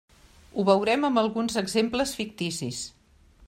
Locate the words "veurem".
0.69-1.05